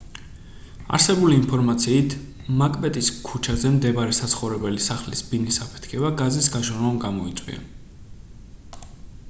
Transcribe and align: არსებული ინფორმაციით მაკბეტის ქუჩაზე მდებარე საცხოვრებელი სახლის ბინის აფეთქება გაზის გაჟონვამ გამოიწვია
არსებული 0.97 1.35
ინფორმაციით 1.39 2.15
მაკბეტის 2.61 3.11
ქუჩაზე 3.27 3.73
მდებარე 3.75 4.17
საცხოვრებელი 4.21 4.83
სახლის 4.87 5.23
ბინის 5.33 5.61
აფეთქება 5.67 6.11
გაზის 6.23 6.49
გაჟონვამ 6.57 7.01
გამოიწვია 7.05 7.63